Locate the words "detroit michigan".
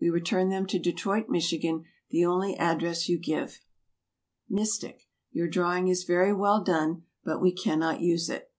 0.78-1.84